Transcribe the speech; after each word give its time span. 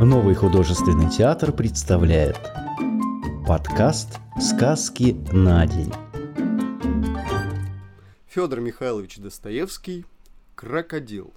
Новый 0.00 0.34
художественный 0.34 1.10
театр 1.10 1.52
представляет 1.52 2.38
подкаст 3.46 4.18
«Сказки 4.40 5.12
на 5.30 5.66
день». 5.66 5.92
Федор 8.26 8.60
Михайлович 8.60 9.18
Достоевский 9.18 10.06
«Крокодил». 10.54 11.34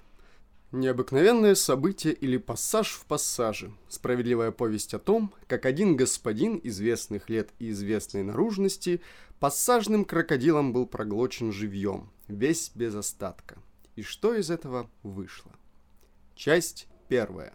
Необыкновенное 0.72 1.54
событие 1.56 2.14
или 2.14 2.38
пассаж 2.38 2.92
в 2.92 3.04
пассаже. 3.04 3.70
Справедливая 3.90 4.50
повесть 4.50 4.94
о 4.94 4.98
том, 4.98 5.34
как 5.46 5.66
один 5.66 5.94
господин 5.94 6.58
известных 6.64 7.28
лет 7.28 7.50
и 7.58 7.68
известной 7.68 8.22
наружности 8.22 9.02
пассажным 9.40 10.06
крокодилом 10.06 10.72
был 10.72 10.86
проглочен 10.86 11.52
живьем, 11.52 12.08
весь 12.28 12.72
без 12.74 12.94
остатка. 12.94 13.58
И 13.94 14.02
что 14.02 14.34
из 14.34 14.50
этого 14.50 14.88
вышло? 15.02 15.52
Часть 16.34 16.88
первая. 17.08 17.52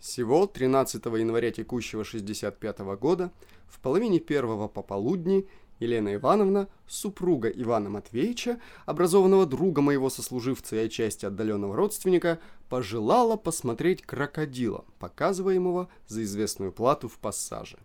Всего 0.00 0.46
13 0.46 1.04
января 1.04 1.50
текущего 1.50 2.04
65 2.04 2.78
года 2.98 3.30
в 3.68 3.78
половине 3.80 4.18
первого 4.18 4.66
пополудни 4.66 5.46
Елена 5.78 6.14
Ивановна, 6.14 6.68
супруга 6.86 7.48
Ивана 7.48 7.90
Матвеевича, 7.90 8.58
образованного 8.86 9.44
друга 9.44 9.82
моего 9.82 10.08
сослуживца 10.08 10.76
и 10.76 10.86
отчасти 10.86 11.26
отдаленного 11.26 11.76
родственника, 11.76 12.40
пожелала 12.70 13.36
посмотреть 13.36 14.00
крокодила, 14.00 14.86
показываемого 14.98 15.90
за 16.06 16.22
известную 16.22 16.72
плату 16.72 17.08
в 17.08 17.18
пассаже. 17.18 17.78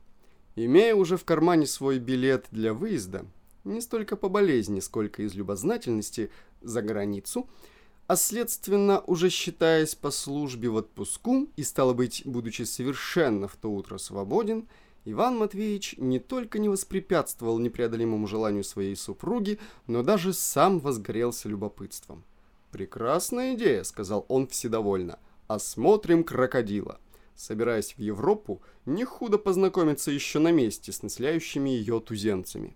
Имея 0.56 0.96
уже 0.96 1.18
в 1.18 1.26
кармане 1.26 1.66
свой 1.66 2.00
билет 2.00 2.48
для 2.50 2.74
выезда, 2.74 3.26
не 3.66 3.82
столько 3.82 4.16
по 4.16 4.30
болезни, 4.30 4.80
сколько 4.80 5.22
из 5.22 5.36
любознательности, 5.36 6.32
за 6.62 6.82
границу– 6.82 7.50
а 8.08 8.16
следственно, 8.16 9.02
уже 9.02 9.30
считаясь 9.30 9.96
по 9.96 10.12
службе 10.12 10.70
в 10.70 10.76
отпуску 10.76 11.48
и, 11.56 11.64
стало 11.64 11.94
быть, 11.94 12.22
будучи 12.26 12.62
совершенно 12.64 13.48
в 13.48 13.56
то 13.56 13.70
утро 13.70 13.98
свободен, 13.98 14.68
Иван 15.06 15.38
Матвеевич 15.38 15.96
не 15.98 16.20
только 16.20 16.60
не 16.60 16.70
воспрепятствовал 16.70 17.60
непреодолимому 17.60 18.28
желанию 18.28 18.64
своей 18.64 18.96
супруги, 18.96 19.60
но 19.88 20.04
даже 20.04 20.34
сам 20.34 20.80
возгорелся 20.80 21.48
любопытством. 21.48 22.24
«Прекрасная 22.72 23.56
идея»,— 23.56 23.84
сказал 23.86 24.26
он 24.28 24.48
вседовольно,— 24.48 25.20
«осмотрим 25.48 26.24
крокодила». 26.24 27.00
Собираясь 27.36 27.94
в 27.96 28.00
Европу, 28.00 28.62
не 28.86 29.04
худо 29.04 29.38
познакомиться 29.38 30.10
еще 30.10 30.40
на 30.40 30.52
месте 30.52 30.92
с 30.92 31.04
населяющими 31.04 31.70
ее 31.70 32.00
туземцами. 32.00 32.76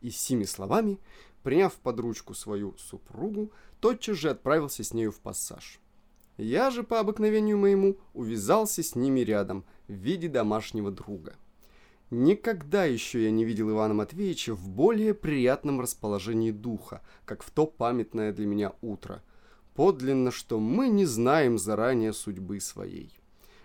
И 0.00 0.10
сими 0.10 0.44
словами, 0.44 0.98
приняв 1.48 1.72
под 1.76 1.98
ручку 2.00 2.34
свою 2.34 2.74
супругу, 2.76 3.50
тотчас 3.80 4.18
же 4.18 4.28
отправился 4.28 4.84
с 4.84 4.92
нею 4.92 5.10
в 5.10 5.18
пассаж. 5.18 5.80
Я 6.36 6.70
же, 6.70 6.82
по 6.82 7.00
обыкновению 7.00 7.56
моему, 7.56 7.96
увязался 8.12 8.82
с 8.82 8.94
ними 8.94 9.20
рядом, 9.20 9.64
в 9.86 9.94
виде 9.94 10.28
домашнего 10.28 10.90
друга. 10.90 11.36
Никогда 12.10 12.84
еще 12.84 13.24
я 13.24 13.30
не 13.30 13.46
видел 13.46 13.70
Ивана 13.70 13.94
Матвеевича 13.94 14.54
в 14.54 14.68
более 14.68 15.14
приятном 15.14 15.80
расположении 15.80 16.50
духа, 16.50 17.00
как 17.24 17.42
в 17.42 17.50
то 17.50 17.66
памятное 17.66 18.34
для 18.34 18.44
меня 18.44 18.74
утро. 18.82 19.22
Подлинно, 19.74 20.30
что 20.30 20.60
мы 20.60 20.88
не 20.88 21.06
знаем 21.06 21.56
заранее 21.56 22.12
судьбы 22.12 22.60
своей. 22.60 23.10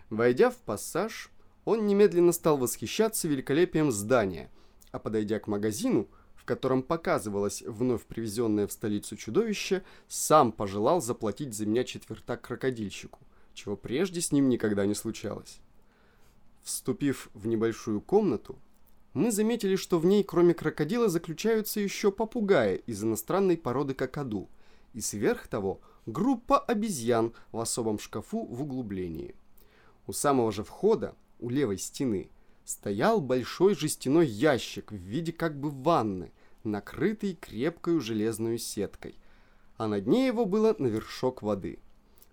Войдя 0.09 0.52
в 0.52 0.56
пассаж, 0.56 1.31
он 1.66 1.86
немедленно 1.86 2.31
стал 2.31 2.56
восхищаться 2.56 3.28
великолепием 3.28 3.92
здания, 3.92 4.50
а 4.94 5.00
подойдя 5.00 5.40
к 5.40 5.47
магазину– 5.47 6.08
в 6.44 6.46
котором 6.46 6.84
показывалось 6.84 7.62
вновь 7.62 8.04
привезенное 8.04 8.68
в 8.68 8.72
столицу 8.74 9.16
чудовище, 9.16 9.82
сам 10.10 10.52
пожелал 10.52 11.00
заплатить 11.00 11.54
за 11.54 11.66
меня 11.66 11.86
четвертак 11.86 12.42
крокодильщику, 12.42 13.20
чего 13.54 13.78
прежде 13.78 14.20
с 14.20 14.34
ним 14.34 14.50
никогда 14.50 14.86
не 14.86 14.94
случалось. 14.94 15.62
Вступив 16.62 17.30
в 17.34 17.48
небольшую 17.48 18.02
комнату, 18.02 18.60
мы 19.14 19.32
заметили, 19.32 19.78
что 19.78 20.00
в 20.00 20.06
ней 20.06 20.22
кроме 20.22 20.53
крокодила 20.53 21.08
заключаются 21.08 21.80
еще 21.80 22.12
попугаи 22.12 22.84
из 22.88 23.02
иностранной 23.02 23.56
породы 23.56 23.94
кокоду, 23.94 24.50
и 24.94 25.00
сверх 25.00 25.48
того 25.48 25.80
группа 26.06 26.59
обезьян 26.59 27.34
в 27.53 27.59
особом 27.59 28.00
шкафу 28.00 28.44
в 28.48 28.64
углублении. 28.64 29.34
У 30.08 30.12
самого 30.12 30.52
же 30.52 30.66
входа, 30.66 31.16
у 31.40 31.50
левой 31.50 31.78
стены, 31.78 32.30
стоял 32.66 33.22
большой 33.22 33.75
жестяной 33.75 34.28
ящик 34.28 34.91
в 34.91 34.96
виде 34.96 35.31
как 35.31 35.59
бы 35.59 35.69
ванны, 35.69 36.31
накрытый 36.63 37.35
крепкой 37.35 38.00
железной 38.00 38.57
сеткой, 38.57 39.16
а 39.78 39.88
на 39.88 40.00
дне 40.01 40.28
его 40.28 40.46
было 40.46 40.75
навершок 40.78 41.41
воды. 41.41 41.79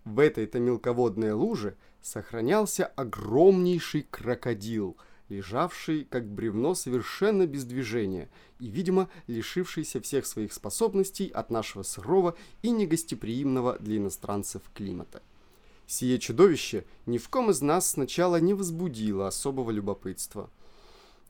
В 0.05 0.19
этой-то 0.19 0.59
мелководной 0.59 1.33
луже 1.33 1.77
сохранялся 2.01 2.87
огромнейший 2.87 4.07
крокодил, 4.11 4.97
лежавший 5.29 6.05
как 6.05 6.27
бревно 6.27 6.75
совершенно 6.75 7.47
без 7.47 7.65
движения 7.65 8.31
и, 8.59 8.69
видимо, 8.69 9.09
лишившийся 9.27 10.01
всех 10.01 10.27
своих 10.27 10.53
способностей 10.53 11.29
от 11.29 11.51
нашего 11.51 11.83
сырого 11.83 12.37
и 12.63 12.71
негостеприимного 12.71 13.79
для 13.79 13.99
иностранцев 13.99 14.63
климата. 14.75 15.23
Сие 15.91 16.21
чудовище 16.21 16.85
ни 17.07 17.19
в 17.19 17.29
ком 17.29 17.51
из 17.51 17.63
нас 17.63 17.91
сначала 17.91 18.37
не 18.37 18.55
возбудило 18.55 19.27
особого 19.27 19.73
любопытства. 19.73 20.49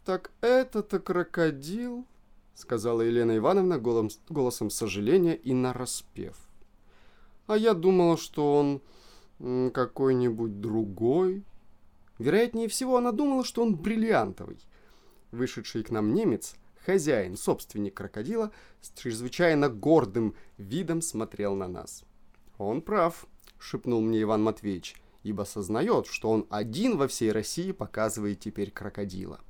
«Так 0.04 0.32
это-то 0.43 0.98
крокодил?»— 0.98 2.04
сказала 2.54 3.00
Елена 3.00 3.38
Ивановна 3.38 3.78
голом, 3.78 4.10
голосом 4.28 4.69
сожаления 4.69 5.34
и 5.34 5.54
нараспев. 5.54 6.37
«А 7.47 7.56
я 7.56 7.72
думала, 7.72 8.19
что 8.19 8.54
он 9.38 9.71
какой-нибудь 9.71 10.60
другой». 10.60 11.42
Вероятнее 12.19 12.69
всего, 12.69 12.98
она 12.98 13.12
думала, 13.12 13.44
что 13.44 13.62
он 13.62 13.75
бриллиантовый. 13.75 14.59
Вышедший 15.31 15.84
к 15.84 15.91
нам 15.91 16.12
немец, 16.12 16.54
хозяин, 16.84 17.38
собственник 17.38 17.94
крокодила, 17.94 18.50
с 18.82 18.92
чрезвычайно 18.92 19.71
гордым 19.71 20.34
видом 20.59 21.00
смотрел 21.00 21.54
на 21.54 21.66
нас. 21.66 22.04
Он 22.59 22.82
прав 22.82 23.27
шепнул 23.60 24.00
мне 24.00 24.22
Иван 24.22 24.43
Матвеевич, 24.43 24.97
ибо 25.22 25.44
сознает, 25.44 26.06
что 26.06 26.31
он 26.31 26.47
один 26.50 26.97
во 26.97 27.06
всей 27.06 27.31
России 27.31 27.72
показывает 27.72 28.41
теперь 28.41 28.71
крокодила. 28.71 29.41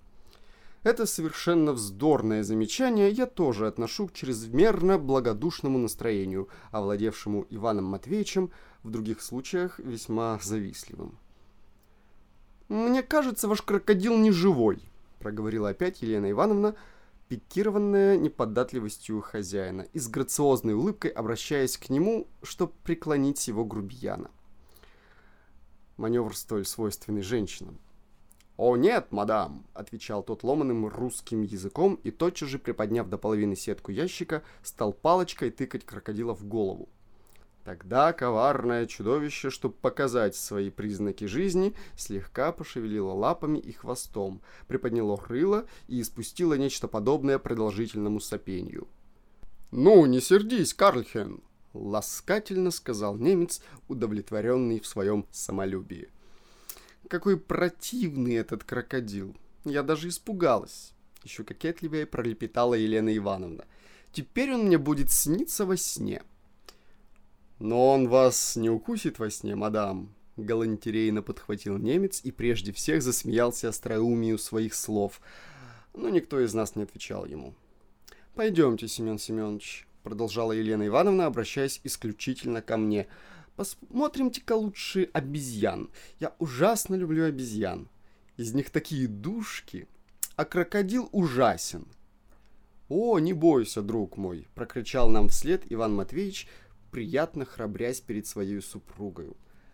Это 0.82 1.04
совершенно 1.04 1.72
вздорное 1.72 2.42
замечание 2.42 3.10
я 3.10 3.26
тоже 3.26 3.66
отношу 3.66 4.08
к 4.08 4.14
чрезмерно 4.14 4.98
благодушному 4.98 5.78
настроению, 5.78 6.48
овладевшему 6.70 7.46
Иваном 7.50 7.84
Матвеевичем, 7.84 8.50
в 8.82 8.90
других 8.90 9.20
случаях 9.20 9.78
весьма 9.78 10.38
завистливым. 10.42 11.18
«Мне 12.70 13.02
кажется, 13.02 13.46
ваш 13.46 13.60
крокодил 13.62 14.16
не 14.16 14.30
живой»,— 14.30 14.80
проговорила 15.18 15.68
опять 15.68 16.00
Елена 16.00 16.30
Ивановна, 16.30 16.74
пикированная 17.30 18.16
неподатливостью 18.16 19.20
хозяина 19.20 19.82
и 19.92 20.00
с 20.00 20.08
грациозной 20.08 20.74
улыбкой 20.74 21.12
обращаясь 21.12 21.78
к 21.78 21.88
нему, 21.88 22.26
чтобы 22.42 22.72
преклонить 22.82 23.46
его 23.46 23.64
грубияна. 23.64 24.32
Маневр 25.96 26.36
столь 26.36 26.66
свойственный 26.66 27.22
женщинам. 27.22 27.78
«О 28.56 28.76
нет, 28.76 29.12
мадам!»— 29.12 29.64
отвечал 29.74 30.24
тот 30.24 30.42
ломаным 30.42 30.88
русским 30.88 31.42
языком 31.42 32.00
и 32.02 32.10
тотчас 32.10 32.48
же, 32.48 32.58
приподняв 32.58 33.08
до 33.08 33.16
половины 33.16 33.54
сетку 33.54 33.92
ящика, 33.92 34.42
стал 34.64 34.92
палочкой 34.92 35.52
тыкать 35.52 35.86
крокодила 35.86 36.34
в 36.34 36.44
голову. 36.44 36.88
Тогда 37.64 38.14
коварное 38.14 38.86
чудовище, 38.86 39.50
чтобы 39.50 39.74
показать 39.74 40.34
свои 40.34 40.70
признаки 40.70 41.24
жизни, 41.26 41.74
слегка 41.94 42.52
пошевелило 42.52 43.12
лапами 43.12 43.58
и 43.58 43.72
хвостом, 43.72 44.40
приподняло 44.66 45.16
крыло 45.16 45.64
и 45.86 46.00
испустило 46.00 46.54
нечто 46.54 46.88
подобное 46.88 47.38
продолжительному 47.38 48.18
сопению. 48.20 48.88
«Ну, 49.70 50.06
не 50.06 50.20
сердись, 50.20 50.72
Карльхен!»— 50.72 51.42
ласкательно 51.74 52.70
сказал 52.70 53.16
немец, 53.16 53.60
удовлетворенный 53.88 54.80
в 54.80 54.86
своем 54.86 55.26
самолюбии. 55.30 56.08
«Какой 57.08 57.38
противный 57.38 58.36
этот 58.36 58.64
крокодил! 58.64 59.36
Я 59.64 59.82
даже 59.82 60.08
испугалась!» 60.08 60.92
Еще 61.24 61.44
кокетливее 61.44 62.06
пролепетала 62.06 62.72
Елена 62.72 63.14
Ивановна. 63.14 63.66
«Теперь 64.12 64.54
он 64.54 64.64
мне 64.64 64.78
будет 64.78 65.10
сниться 65.10 65.66
во 65.66 65.76
сне!» 65.76 66.22
«Но 67.60 67.90
он 67.90 68.08
вас 68.08 68.56
не 68.56 68.70
укусит 68.70 69.18
во 69.18 69.30
сне, 69.30 69.54
мадам?» 69.54 70.14
Галантерейно 70.38 71.22
подхватил 71.22 71.76
немец 71.76 72.22
и 72.24 72.30
прежде 72.30 72.72
всех 72.72 73.02
засмеялся 73.02 73.68
остроумию 73.68 74.38
своих 74.38 74.74
слов. 74.74 75.20
Но 75.94 76.08
никто 76.08 76.40
из 76.40 76.54
нас 76.54 76.74
не 76.74 76.84
отвечал 76.84 77.26
ему. 77.26 77.54
«Пойдемте, 78.34 78.88
Семен 78.88 79.18
Семенович»,— 79.18 79.86
продолжала 80.02 80.52
Елена 80.52 80.86
Ивановна, 80.86 81.26
обращаясь 81.26 81.82
исключительно 81.84 82.62
ко 82.62 82.78
мне. 82.78 83.06
«Посмотримте-ка 83.56 84.54
лучше 84.54 85.10
обезьян. 85.12 85.90
Я 86.18 86.34
ужасно 86.38 86.94
люблю 86.94 87.26
обезьян. 87.26 87.90
Из 88.38 88.54
них 88.54 88.70
такие 88.70 89.06
душки, 89.06 89.86
а 90.36 90.46
крокодил 90.46 91.10
ужасен». 91.12 91.86
«О, 92.88 93.18
не 93.18 93.34
бойся, 93.34 93.82
друг 93.82 94.16
мой!»— 94.16 94.48
прокричал 94.54 95.10
нам 95.10 95.28
вслед 95.28 95.62
Иван 95.68 95.94
Матвеевич, 95.94 96.48
приятно 96.90 97.44
храбрясь 97.44 98.00
перед 98.00 98.26
своей 98.26 98.60
супругой. 98.60 99.30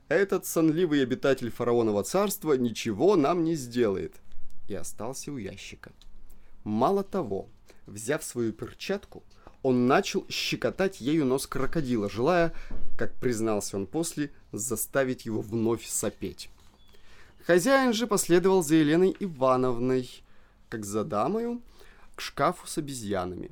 Этот 0.08 0.46
сонливый 0.46 1.02
обитатель 1.02 1.50
фараонова 1.50 2.04
царства 2.04 2.52
ничего 2.52 3.16
нам 3.16 3.44
не 3.44 3.54
сделает. 3.54 4.14
И 4.68 4.74
остался 4.74 5.32
у 5.32 5.36
ящика. 5.36 5.92
Мало 6.64 7.02
того, 7.02 7.48
взяв 7.86 8.22
свою 8.22 8.52
перчатку, 8.52 9.22
он 9.62 9.86
начал 9.86 10.24
щекотать 10.28 11.00
ею 11.00 11.24
нос 11.24 11.46
крокодила, 11.46 12.08
желая, 12.08 12.52
как 12.96 13.14
признался 13.14 13.76
он 13.76 13.86
после, 13.86 14.30
заставить 14.52 15.26
его 15.26 15.40
вновь 15.40 15.86
сопеть. 15.86 16.50
Хозяин 17.44 17.92
же 17.92 18.06
последовал 18.06 18.62
за 18.62 18.76
Еленой 18.76 19.16
Ивановной, 19.18 20.08
как 20.68 20.84
за 20.84 21.04
дамою, 21.04 21.62
к 22.14 22.20
шкафу 22.20 22.66
с 22.66 22.78
обезьянами. 22.78 23.50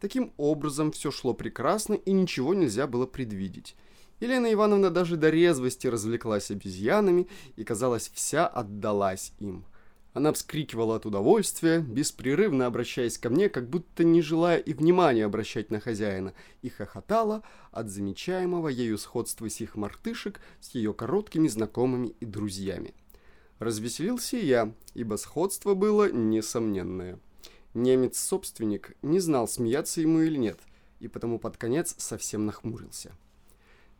Таким 0.00 0.32
образом, 0.36 0.92
все 0.92 1.10
шло 1.10 1.34
прекрасно, 1.34 1.94
и 1.94 2.12
ничего 2.12 2.54
нельзя 2.54 2.86
было 2.86 3.06
предвидеть. 3.06 3.74
Елена 4.20 4.52
Ивановна 4.52 4.90
даже 4.90 5.16
до 5.16 5.30
резвости 5.30 5.86
развлеклась 5.86 6.50
обезьянами 6.50 7.28
и, 7.56 7.64
казалось, 7.64 8.10
вся 8.14 8.46
отдалась 8.46 9.32
им. 9.38 9.64
Она 10.14 10.32
вскрикивала 10.32 10.96
от 10.96 11.06
удовольствия, 11.06 11.78
беспрерывно 11.80 12.66
обращаясь 12.66 13.18
ко 13.18 13.30
мне, 13.30 13.48
как 13.48 13.68
будто 13.68 14.02
не 14.02 14.20
желая 14.20 14.58
и 14.58 14.72
внимания 14.72 15.24
обращать 15.24 15.70
на 15.70 15.78
хозяина, 15.78 16.34
и 16.62 16.68
хохотала 16.68 17.42
от 17.70 17.88
замечаемого 17.88 18.68
ею 18.68 18.98
сходства 18.98 19.48
сих 19.48 19.76
мартышек 19.76 20.40
с 20.60 20.74
ее 20.74 20.94
короткими 20.94 21.46
знакомыми 21.46 22.16
и 22.18 22.24
друзьями. 22.24 22.94
Развеселился 23.60 24.36
я, 24.36 24.72
ибо 24.94 25.16
сходство 25.16 25.74
было 25.74 26.10
несомненное. 26.10 27.20
Немец-собственник 27.78 28.96
не 29.02 29.20
знал, 29.20 29.46
смеяться 29.46 30.00
ему 30.00 30.20
или 30.20 30.36
нет, 30.36 30.58
и 30.98 31.06
потому 31.06 31.38
под 31.38 31.56
конец 31.56 31.94
совсем 31.96 32.44
нахмурился. 32.44 33.12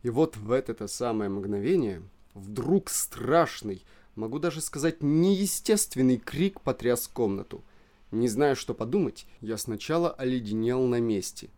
И 0.03 0.11
вот 0.11 0.37
в 0.37 0.51
это-то 0.51 0.89
самое 0.89 1.31
мгновение 1.31 2.03
вдруг 2.35 2.91
страшный, 2.91 3.85
могу 4.17 4.41
даже 4.41 4.61
сказать 4.63 5.01
неестественный 5.01 6.17
крик 6.17 6.61
потряс 6.61 7.07
комнату. 7.07 7.63
Не 8.11 8.27
зная, 8.27 8.57
что 8.57 8.75
подумать, 8.75 9.27
я 9.41 9.57
сначала 9.57 10.11
оледенел 10.11 10.83
на 10.87 10.99
месте. 10.99 11.49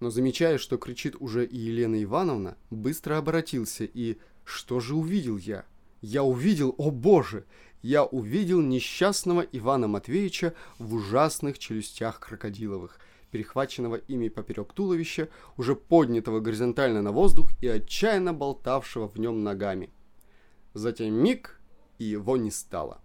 Но 0.00 0.10
замечая, 0.10 0.58
что 0.58 0.76
кричит 0.76 1.16
уже 1.18 1.46
и 1.46 1.56
Елена 1.56 2.02
Ивановна, 2.02 2.58
быстро 2.68 3.16
обратился 3.16 3.84
и... 3.84 4.18
Что 4.44 4.80
же 4.80 4.96
увидел 4.96 5.38
я? 5.38 5.64
Я 6.02 6.24
увидел, 6.24 6.74
о 6.76 6.90
боже! 6.90 7.44
Я 7.82 8.04
увидел 8.04 8.60
несчастного 8.60 9.40
Ивана 9.40 9.88
Матвеевича 9.88 10.54
в 10.78 10.94
ужасных 10.94 11.58
челюстях 11.58 12.20
крокодиловых– 12.20 12.98
перехваченного 13.30 13.96
ими 13.96 14.28
поперек 14.28 14.72
туловища, 14.72 15.28
уже 15.56 15.74
поднятого 15.74 16.40
горизонтально 16.40 17.02
на 17.02 17.12
воздух 17.12 17.50
и 17.60 17.68
отчаянно 17.68 18.32
болтавшего 18.34 19.08
в 19.08 19.18
нем 19.18 19.42
ногами. 19.42 19.90
Затем 20.74 21.14
миг, 21.14 21.60
и 21.98 22.04
его 22.04 22.36
не 22.36 22.50
стало. 22.50 23.00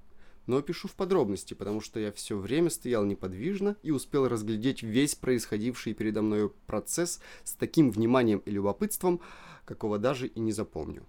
Но 0.45 0.61
пишу 0.61 0.87
в 0.87 0.93
подробности, 0.93 1.55
потому 1.55 1.81
что 1.81 1.99
я 1.99 2.11
все 2.11 2.37
время 2.37 2.69
стоял 2.69 3.03
неподвижно 3.03 3.77
и 3.81 3.89
успел 3.91 4.27
разглядеть 4.27 4.83
весь 4.83 5.15
происходивший 5.15 5.93
передо 5.93 6.21
мной 6.21 6.51
процесс 6.67 7.19
с 7.43 7.53
таким 7.53 7.89
вниманием 7.89 8.39
и 8.39 8.51
любопытством, 8.51 9.21
какого 9.65 9.97
даже 9.97 10.27
и 10.27 10.39
не 10.39 10.51
запомню. 10.51 11.03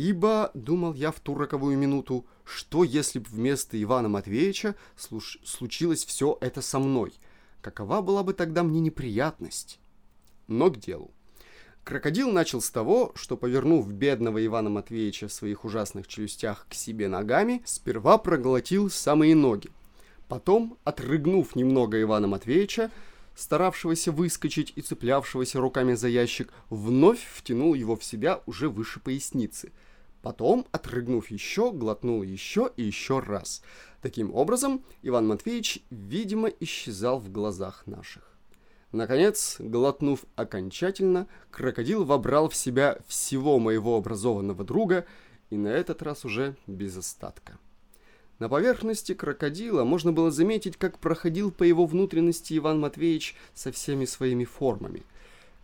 Ибо, 0.00 0.50
думал 0.54 0.94
я 0.94 1.10
в 1.10 1.20
ту 1.20 1.34
роковую 1.34 1.76
минуту, 1.76 2.24
что 2.44 2.84
если 2.84 3.18
бы 3.18 3.26
вместо 3.28 3.80
Ивана 3.82 4.08
Матвеевича 4.08 4.74
случилось 4.96 6.04
все 6.06 6.38
это 6.40 6.62
со 6.62 6.78
мной– 6.78 7.12
какова 7.60 8.00
была 8.00 8.22
бы 8.22 8.32
тогда 8.32 8.62
мне 8.62 8.80
неприятность? 8.80 9.78
Но 10.48 10.70
к 10.70 10.78
делу. 10.78 11.10
Крокодил 11.84 12.30
начал 12.30 12.60
с 12.60 12.70
того, 12.70 13.12
что, 13.14 13.36
повернув 13.36 13.92
бедного 13.92 14.44
Ивана 14.44 14.70
Матвеевича 14.70 15.28
в 15.28 15.32
своих 15.32 15.64
ужасных 15.64 16.06
челюстях 16.06 16.66
к 16.68 16.74
себе 16.74 17.08
ногами, 17.08 17.62
сперва 17.64 18.18
проглотил 18.18 18.90
самые 18.90 19.34
ноги. 19.34 19.70
Потом, 20.28 20.78
отрыгнув 20.84 21.56
немного 21.56 22.00
Ивана 22.00 22.26
Матвеевича, 22.28 22.90
старавшегося 23.34 24.12
выскочить 24.12 24.72
и 24.76 24.82
цеплявшегося 24.82 25.58
руками 25.58 25.94
за 25.94 26.08
ящик, 26.08 26.52
вновь 26.68 27.26
втянул 27.32 27.74
его 27.74 27.96
в 27.96 28.04
себя 28.04 28.40
уже 28.46 28.68
выше 28.68 29.00
поясницы. 29.00 29.72
Потом, 30.22 30.66
отрыгнув 30.72 31.30
еще, 31.30 31.72
глотнул 31.72 32.22
еще 32.22 32.70
и 32.76 32.82
еще 32.82 33.20
раз– 33.20 33.62
Таким 34.02 34.34
образом, 34.34 34.82
Иван 35.02 35.26
Матвеевич, 35.26 35.80
видимо, 35.90 36.48
исчезал 36.48 37.18
в 37.18 37.30
глазах 37.30 37.86
наших. 37.86 38.22
Наконец, 38.92 39.56
глотнув 39.58 40.24
окончательно, 40.36 41.28
крокодил 41.50 42.04
вобрал 42.04 42.48
в 42.48 42.56
себя 42.56 42.98
всего 43.06 43.58
моего 43.58 43.96
образованного 43.96 44.64
друга, 44.64 45.06
и 45.50 45.56
на 45.56 45.68
этот 45.68 46.02
раз 46.02 46.24
уже 46.24 46.56
без 46.66 46.96
остатка. 46.96 47.58
На 48.38 48.48
поверхности 48.48 49.12
крокодила 49.12 49.84
можно 49.84 50.12
было 50.12 50.30
заметить, 50.30 50.78
как 50.78 50.98
проходил 50.98 51.50
по 51.50 51.62
его 51.62 51.84
внутренности 51.84 52.56
Иван 52.56 52.80
Матвеевич 52.80 53.36
со 53.54 53.70
всеми 53.70 54.06
своими 54.06 54.46
формами. 54.46 55.02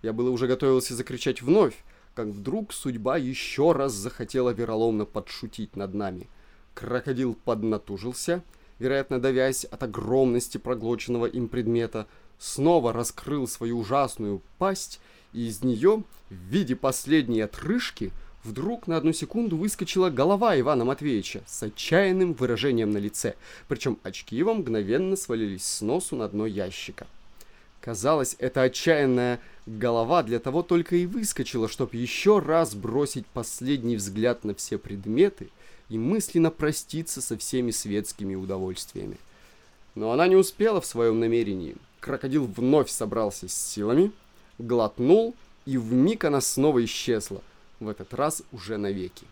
Я 0.02 0.12
было 0.12 0.28
уже 0.28 0.46
готовился 0.46 0.94
закричать 0.94 1.40
вновь, 1.40 1.82
как 2.16 2.26
вдруг 2.28 2.72
судьба 2.72 3.16
еще 3.18 3.70
раз 3.70 3.92
захотела 3.92 4.50
вероломно 4.50 5.04
подшутить 5.04 5.76
над 5.76 5.94
нами– 5.94 6.28
Крокодил 6.76 7.34
поднатужился, 7.34 8.42
вероятно, 8.78 9.18
давясь 9.18 9.64
от 9.64 9.82
огромности 9.82 10.58
проглоченного 10.58 11.24
им 11.24 11.48
предмета, 11.48 12.06
снова 12.38 12.92
раскрыл 12.92 13.48
свою 13.48 13.78
ужасную 13.78 14.42
пасть, 14.58 15.00
и 15.32 15.46
из 15.46 15.64
нее, 15.64 16.04
в 16.28 16.34
виде 16.34 16.76
последней 16.76 17.40
отрыжки, 17.40 18.12
вдруг 18.44 18.88
на 18.88 18.98
одну 18.98 19.14
секунду 19.14 19.56
выскочила 19.56 20.10
голова 20.10 20.60
Ивана 20.60 20.84
Матвеевича 20.84 21.40
с 21.46 21.62
отчаянным 21.62 22.34
выражением 22.34 22.90
на 22.90 22.98
лице, 22.98 23.36
причем 23.68 23.98
очки 24.02 24.36
его 24.36 24.52
мгновенно 24.52 25.16
свалились 25.16 25.64
с 25.64 25.80
носу 25.80 26.14
на 26.14 26.28
дно 26.28 26.44
ящика. 26.44 27.06
Казалось, 27.86 28.36
эта 28.38 28.62
отчаянная 28.62 29.40
голова 29.64 30.22
для 30.22 30.40
того 30.40 30.62
только 30.62 30.96
и 30.96 31.06
выскочила, 31.06 31.68
чтобы 31.68 31.96
еще 31.96 32.40
раз 32.40 32.74
бросить 32.74 33.24
последний 33.26 33.96
взгляд 33.96 34.44
на 34.44 34.54
все 34.54 34.76
предметы– 34.76 35.48
и 35.88 35.98
мысленно 35.98 36.50
проститься 36.50 37.20
со 37.20 37.36
всеми 37.36 37.70
светскими 37.70 38.34
удовольствиями. 38.34 39.16
Но 39.94 40.12
она 40.12 40.26
не 40.28 40.36
успела 40.36 40.80
в 40.80 40.86
своем 40.86 41.20
намерении. 41.20 41.76
Крокодил 42.00 42.46
вновь 42.46 42.90
собрался 42.90 43.48
с 43.48 43.54
силами, 43.54 44.12
глотнул, 44.58 45.34
и 45.64 45.78
в 45.78 45.92
миг 45.92 46.24
она 46.24 46.40
снова 46.40 46.84
исчезла, 46.84 47.42
в 47.80 47.88
этот 47.88 48.14
раз 48.14 48.42
уже 48.52 48.76
навеки. 48.76 49.26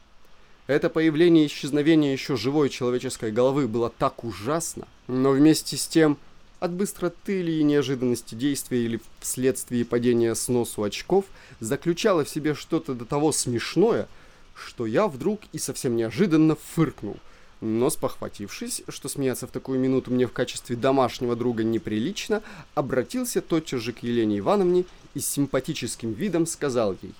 Это 0.67 0.89
появление 0.89 1.45
и 1.45 1.47
исчезновение 1.47 2.13
еще 2.13 2.37
живой 2.37 2.71
человеческой 2.71 3.31
головы 3.31 3.69
было 3.69 3.91
так 3.91 4.25
ужасно, 4.25 4.89
но 5.07 5.31
вместе 5.31 5.77
с 5.77 5.87
тем 5.87 6.17
от 6.65 6.73
быстроты 6.73 7.41
или 7.41 7.63
неожиданности 7.63 8.35
действия 8.35 8.85
или 8.85 9.01
вследствие 9.21 9.85
падения 9.85 10.35
с 10.35 10.49
носу 10.49 10.83
очков 10.83 11.25
заключало 11.61 12.25
в 12.25 12.29
себе 12.29 12.55
что-то 12.55 12.95
до 12.95 13.05
того 13.05 13.33
смешное– 13.33 14.09
что 14.55 14.87
я 14.87 15.09
вдруг 15.09 15.41
и 15.53 15.59
совсем 15.59 15.97
неожиданно 15.97 16.57
фыркнул. 16.57 17.17
Но 17.61 17.89
спохватившись, 17.89 18.83
что 18.89 19.09
смеяться 19.09 19.47
в 19.47 19.51
такую 19.51 19.79
минуту 19.79 20.11
мне 20.11 20.27
в 20.27 20.33
качестве 20.33 20.77
домашнего 20.77 21.35
друга 21.35 21.65
неприлично, 21.65 22.43
обратился 22.75 23.41
тотчас 23.41 23.81
же 23.81 23.93
к 23.93 24.03
Елене 24.03 24.39
Ивановне 24.39 24.85
и 25.15 25.21
с 25.21 25.27
симпатическим 25.27 26.13
видом 26.13 26.47
сказал 26.47 26.97
ей 27.01 27.15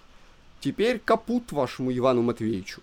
«Теперь 0.61 0.99
капут 0.99 1.53
вашему 1.53 1.97
Ивану 1.97 2.23
Матвеевичу». 2.23 2.83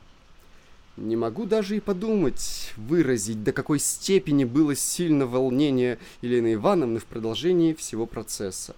Не 1.01 1.15
могу 1.15 1.45
даже 1.45 1.77
и 1.77 1.79
подумать, 1.79 2.73
выразить, 2.77 3.43
до 3.43 3.53
какой 3.53 3.79
степени 3.79 4.43
было 4.43 4.75
сильно 4.75 5.25
волнение 5.25 5.97
Елены 6.21 6.53
Ивановны 6.53 6.99
в 6.99 7.05
продолжении 7.05 7.73
всего 7.73 8.05
процесса. 8.05 8.75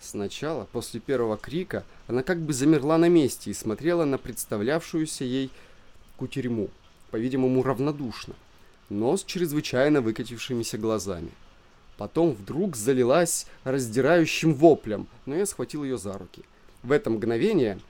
Сначала, 0.00 0.68
после 0.70 1.00
первого 1.00 1.36
крика, 1.36 1.84
она 2.06 2.22
как 2.22 2.38
бы 2.38 2.52
замерла 2.52 2.96
на 2.96 3.08
месте 3.08 3.50
и 3.50 3.54
смотрела 3.54 4.04
на 4.04 4.18
представлявшуюся 4.18 5.24
ей 5.24 5.50
кутерьму, 6.16 6.70
по-видимому, 7.10 7.64
равнодушно, 7.64 8.34
но 8.88 9.16
с 9.16 9.24
чрезвычайно 9.24 10.00
выкатившимися 10.00 10.78
глазами. 10.78 11.32
Потом 11.96 12.34
вдруг 12.34 12.76
залилась 12.76 13.46
раздирающим 13.64 14.54
воплем, 14.54 15.08
но 15.26 15.34
я 15.34 15.44
схватил 15.44 15.82
ее 15.82 15.98
за 15.98 16.12
руки. 16.12 16.44
В 16.84 16.92
это 16.92 17.10
мгновение 17.10 17.80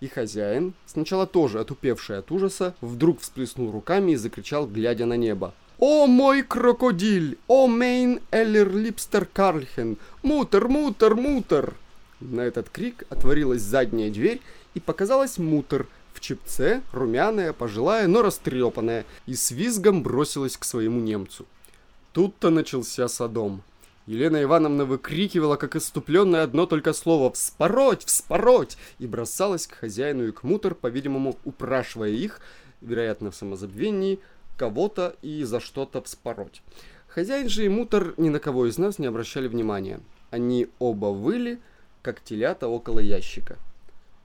и 0.00 0.08
хозяин, 0.08 0.74
сначала 0.86 1.26
тоже 1.26 1.60
отупевший 1.60 2.18
от 2.18 2.30
ужаса, 2.30 2.74
вдруг 2.80 3.20
всплеснул 3.20 3.70
руками 3.70 4.12
и 4.12 4.16
закричал, 4.16 4.66
глядя 4.66 5.06
на 5.06 5.16
небо. 5.16 5.54
«О 5.78 6.06
мой 6.06 6.42
крокодиль! 6.42 7.38
О 7.48 7.66
мейн 7.66 8.20
эллер 8.30 8.74
липстер 8.74 9.26
карльхен! 9.26 9.98
Мутер, 10.22 10.68
мутер, 10.68 11.14
мутер!» 11.14 11.74
На 12.20 12.40
этот 12.40 12.70
крик 12.70 13.04
отворилась 13.10 13.60
задняя 13.60 14.10
дверь, 14.10 14.40
и 14.74 14.80
показалась 14.80 15.38
мутер 15.38 15.86
в 16.14 16.20
чепце, 16.20 16.82
румяная, 16.92 17.52
пожилая, 17.52 18.06
но 18.06 18.22
растрепанная, 18.22 19.04
и 19.26 19.34
с 19.34 19.50
визгом 19.50 20.02
бросилась 20.02 20.56
к 20.56 20.64
своему 20.64 21.00
немцу. 21.00 21.46
Тут-то 22.12 22.48
начался 22.48 23.08
садом. 23.08 23.62
Елена 24.06 24.40
Ивановна 24.40 24.84
выкрикивала, 24.84 25.56
как 25.56 25.74
иступленное 25.74 26.44
одно 26.44 26.66
только 26.66 26.92
слово 26.92 27.32
«Вспороть! 27.32 28.04
Вспороть!» 28.04 28.78
и 29.00 29.06
бросалась 29.06 29.66
к 29.66 29.74
хозяину 29.74 30.28
и 30.28 30.32
к 30.32 30.44
мутор, 30.44 30.76
по-видимому, 30.76 31.36
упрашивая 31.44 32.10
их, 32.10 32.40
вероятно, 32.80 33.32
в 33.32 33.36
самозабвении, 33.36 34.20
кого-то 34.56 35.16
и 35.22 35.42
за 35.42 35.58
что-то 35.58 36.02
вспороть. 36.02 36.62
Хозяин 37.08 37.48
же 37.48 37.64
и 37.64 37.68
мутор 37.68 38.14
ни 38.16 38.28
на 38.28 38.38
кого 38.38 38.66
из 38.66 38.78
нас 38.78 39.00
не 39.00 39.06
обращали 39.06 39.48
внимания. 39.48 39.98
Они 40.30 40.68
оба 40.78 41.06
выли, 41.06 41.58
как 42.02 42.22
телята 42.22 42.68
около 42.68 43.00
ящика. 43.00 43.58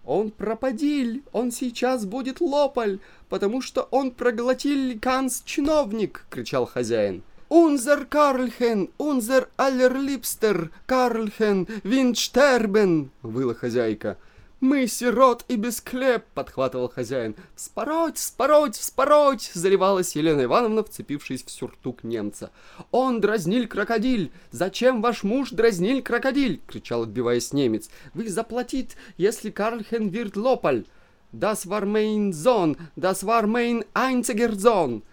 «Он 0.06 0.30
пропадиль! 0.30 1.24
Он 1.32 1.52
сейчас 1.52 2.06
будет 2.06 2.40
лопаль, 2.40 3.00
потому 3.30 3.64
что 3.64 3.88
он 3.90 4.12
проглотил 4.12 5.00
канц-чиновник!»— 5.00 6.26
кричал 6.30 6.68
хозяин. 6.68 7.24
«Унзер 7.52 8.06
Карлхен, 8.06 8.92
унзер 8.98 9.50
Аллерлипстер, 9.58 10.72
Карлхен, 10.86 11.68
Винштербен!»— 11.84 13.12
выла 13.24 13.54
хозяйка. 13.54 14.18
«Мы 14.62 14.88
сирот 14.88 15.44
и 15.50 15.58
без 15.58 15.82
клеп!»— 15.82 16.24
подхватывал 16.34 16.88
хозяин. 16.88 17.36
«Вспороть, 17.58 18.16
вспороть, 18.16 18.78
вспороть!»— 18.78 19.52
заливалась 19.54 20.16
Елена 20.16 20.46
Ивановна, 20.46 20.82
вцепившись 20.82 21.44
в 21.44 21.52
сюртук 21.52 22.06
немца. 22.06 22.52
«Он 22.92 23.20
дразниль 23.20 23.68
крокодиль! 23.68 24.32
Зачем 24.52 25.02
ваш 25.02 25.24
муж 25.24 25.50
дразниль 25.50 26.02
крокодиль?»— 26.02 26.62
кричал, 26.68 27.04
отбиваясь 27.04 27.52
немец. 27.52 27.90
«Вы 28.14 28.30
заплатит, 28.30 28.96
если 29.18 29.50
Карлхен 29.50 30.08
вирт 30.08 30.38
лопаль!» 30.38 30.86
«Das 31.34 31.66
war 31.66 31.86
mein 31.86 32.32
Sohn! 32.32 32.78
Das 32.96 33.26
war 33.26 33.46
mein 33.46 33.84
einziger 33.94 34.54
Sohn!» 34.56 35.04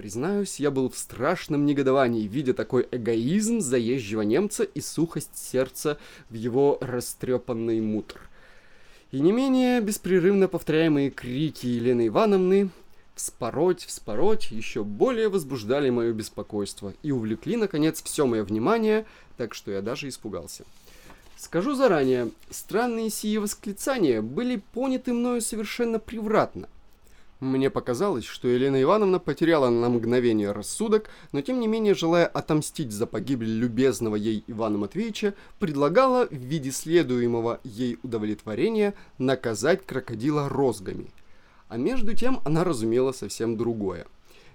Признаюсь, 0.00 0.58
я 0.58 0.70
был 0.70 0.88
в 0.88 0.96
страшном 0.96 1.66
негодовании, 1.66 2.26
видя 2.26 2.54
такой 2.54 2.88
эгоизм 2.90 3.60
заезжего 3.60 4.22
немца 4.22 4.64
и 4.64 4.80
сухость 4.80 5.36
сердца 5.36 5.98
в 6.30 6.34
его 6.36 6.78
растрепанный 6.80 7.82
мутр. 7.82 8.18
И 9.10 9.20
не 9.20 9.30
менее 9.30 9.82
беспрерывно 9.82 10.48
повторяемые 10.48 11.10
крики 11.10 11.66
Елены 11.66 12.06
Ивановны 12.06 12.70
«Вспороть, 13.14 13.84
вспороть» 13.84 14.50
еще 14.50 14.84
более 14.84 15.28
возбуждали 15.28 15.90
мое 15.90 16.14
беспокойство 16.14 16.94
и 17.02 17.10
увлекли, 17.10 17.56
наконец, 17.56 18.02
все 18.02 18.24
мое 18.24 18.42
внимание, 18.42 19.04
так 19.36 19.52
что 19.52 19.70
я 19.70 19.82
даже 19.82 20.08
испугался. 20.08 20.64
Скажу 21.36 21.74
заранее, 21.74 22.30
странные 22.48 23.10
сии 23.10 23.36
восклицания 23.36 24.22
были 24.22 24.62
поняты 24.72 25.12
мною 25.12 25.42
совершенно 25.42 25.98
превратно– 25.98 26.70
мне 27.40 27.70
показалось, 27.70 28.24
что 28.24 28.48
Елена 28.48 28.80
Ивановна 28.82 29.18
потеряла 29.18 29.70
на 29.70 29.88
мгновение 29.88 30.52
рассудок, 30.52 31.08
но 31.32 31.40
тем 31.40 31.58
не 31.58 31.68
менее, 31.68 31.94
желая 31.94 32.26
отомстить 32.26 32.92
за 32.92 33.06
погибель 33.06 33.58
любезного 33.58 34.16
ей 34.16 34.44
Ивана 34.46 34.76
Матвеевича, 34.76 35.34
предлагала 35.58 36.26
в 36.26 36.34
виде 36.34 36.70
следуемого 36.70 37.60
ей 37.64 37.98
удовлетворения 38.02 38.94
наказать 39.16 39.86
крокодила 39.86 40.50
розгами. 40.50 41.10
А 41.68 41.78
между 41.78 42.14
тем 42.14 42.40
она 42.44 42.62
разумела 42.62 43.12
совсем 43.12 43.56
другое. 43.56 44.06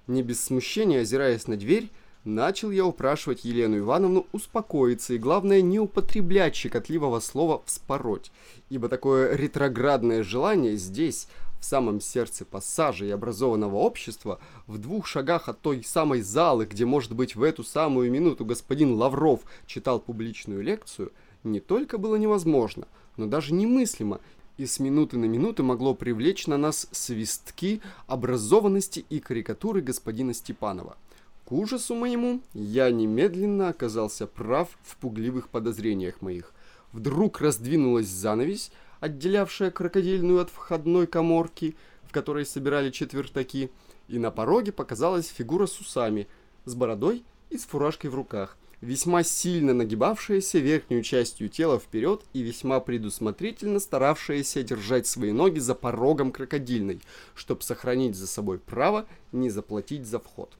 Не 0.06 0.22
без 0.22 0.44
смущения, 0.44 1.02
озираясь 1.02 1.48
на 1.48 1.58
дверь, 1.58 1.90
начал 2.24 2.70
я 2.70 2.86
упрашивать 2.86 3.46
Елену 3.46 3.80
Ивановну 3.80 4.28
успокоиться 4.32 5.16
и, 5.16 5.18
главное, 5.18 5.62
не 5.62 5.80
употреблять 5.80 6.56
щекотливого 6.56 7.20
слова 7.20 7.64
«вспороть», 7.66 8.32
ибо 8.70 8.90
такое 8.90 9.36
ретроградное 9.36 10.22
желание 10.22 10.76
здесь– 10.76 11.28
в 11.66 11.68
самом 11.68 12.00
сердце 12.00 12.46
пассажа 12.46 13.06
и 13.06 13.10
образованного 13.10 13.78
общества, 13.78 14.40
в 14.68 14.78
двух 14.78 15.08
шагах 15.08 15.50
от 15.50 15.62
той 15.62 15.84
самой 15.84 16.22
залы, 16.22 16.68
где, 16.68 16.86
может 16.86 17.16
быть, 17.16 17.36
в 17.36 17.42
эту 17.42 17.64
самую 17.64 18.12
минуту 18.12 18.46
господин 18.46 18.94
Лавров 18.94 19.40
читал 19.66 20.00
публичную 20.00 20.62
лекцию, 20.62 21.12
не 21.44 21.60
только 21.60 21.98
было 21.98 22.18
невозможно, 22.18 22.88
но 23.18 23.26
даже 23.26 23.52
немыслимо, 23.52 24.22
и 24.58 24.68
с 24.68 24.80
минуты 24.80 25.18
на 25.18 25.26
минуту 25.26 25.64
могло 25.64 25.96
привлечь 25.96 26.46
на 26.46 26.58
нас 26.58 26.88
свистки 26.92 27.82
образованности 28.06 29.04
и 29.10 29.20
карикатуры 29.20 29.82
господина 29.82 30.36
Степанова. 30.36 30.98
К 31.46 31.52
ужасу 31.52 31.96
моему 31.96 32.42
я 32.54 32.92
немедленно 32.92 33.70
оказался 33.70 34.28
прав 34.28 34.70
в 34.84 34.98
пугливых 34.98 35.50
подозрениях 35.50 36.22
моих. 36.22 36.54
Вдруг 36.92 37.42
раздвинулась 37.42 38.08
занавесь, 38.08 38.72
отделявшая 39.06 39.70
крокодильную 39.70 40.42
от 40.42 40.50
входной 40.50 41.06
коморки, 41.06 41.76
в 42.04 42.12
которой 42.12 42.46
собирали 42.46 42.90
четвертаки, 42.90 43.72
и 44.08 44.18
на 44.18 44.32
пороге 44.32 44.72
показалась 44.72 45.28
фигура 45.28 45.68
с 45.68 45.80
усами, 45.80 46.28
с 46.66 46.74
бородой 46.74 47.24
и 47.52 47.58
с 47.58 47.66
фуражкой 47.66 48.10
в 48.10 48.16
руках, 48.16 48.58
весьма 48.82 49.22
сильно 49.22 49.76
нагибавшаяся 49.76 50.58
верхнюю 50.58 51.04
частью 51.04 51.50
тела 51.50 51.78
вперед 51.78 52.24
и 52.34 52.42
весьма 52.42 52.80
предусмотрительно 52.80 53.80
старавшаяся 53.80 54.64
держать 54.64 55.06
свои 55.06 55.32
ноги 55.32 55.60
за 55.60 55.76
порогом 55.76 56.32
крокодильной, 56.32 57.00
чтобы 57.36 57.62
сохранить 57.62 58.16
за 58.16 58.26
собой 58.26 58.58
право 58.58 59.06
не 59.32 59.52
заплатить 59.52 60.08
за 60.08 60.20
вход. 60.20 60.52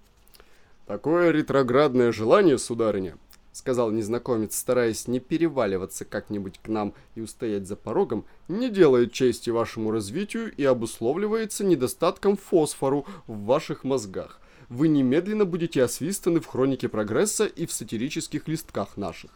«Такое 0.86 1.32
ретроградное 1.32 2.12
желание, 2.12 2.60
сударыня, 2.60 3.18
сказал 3.56 3.90
незнакомец, 3.90 4.54
стараясь 4.54 5.08
не 5.08 5.22
переваливаться 5.22 6.04
как-нибудь 6.04 6.60
к 6.62 6.68
нам 6.68 6.94
и 7.16 7.22
устоять 7.22 7.66
за 7.66 7.78
порогом, 7.78 8.26
не 8.50 8.70
делает 8.70 9.14
чести 9.14 9.50
вашему 9.50 9.92
развитию 9.92 10.54
и 10.54 10.66
обусловливается 10.66 11.64
недостатком 11.64 12.36
фосфору 12.36 13.06
в 13.28 13.46
ваших 13.46 13.86
мозгах. 13.86 14.42
Вы 14.68 14.90
немедленно 14.90 15.46
будете 15.46 15.84
освистаны 15.84 16.42
в 16.42 16.48
хронике 16.48 16.90
прогресса 16.90 17.46
и 17.46 17.66
в 17.66 17.72
сатирических 17.72 18.46
листках 18.50 18.98
наших. 18.98 19.32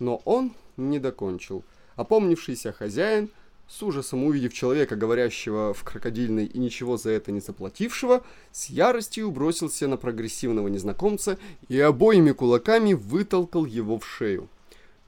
Но 0.00 0.20
он 0.24 0.52
не 0.76 0.98
докончил. 0.98 1.62
Опомнившийся 1.94 2.72
хозяин– 2.72 3.30
с 3.72 3.82
ужасом 3.82 4.24
увидев 4.24 4.52
человека, 4.52 4.96
говорящего 4.96 5.72
в 5.72 5.82
крокодильной 5.82 6.44
и 6.44 6.58
ничего 6.58 6.98
за 6.98 7.10
это 7.10 7.32
не 7.32 7.40
заплатившего, 7.40 8.22
с 8.50 8.66
яростью 8.66 9.30
бросился 9.30 9.88
на 9.88 9.96
прогрессивного 9.96 10.68
незнакомца 10.68 11.38
и 11.68 11.80
обоими 11.80 12.32
кулаками 12.32 12.92
вытолкал 12.92 13.64
его 13.64 13.98
в 13.98 14.06
шею. 14.06 14.48